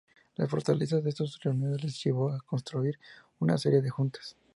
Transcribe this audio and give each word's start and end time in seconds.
La 0.39 0.47
fortaleza 0.47 0.99
de 0.99 1.11
estas 1.11 1.37
uniones 1.45 1.83
les 1.83 2.03
llevó 2.03 2.31
a 2.31 2.39
constituir 2.39 2.97
una 3.37 3.59
serie 3.59 3.83
de 3.83 3.91
juntas. 3.91 4.35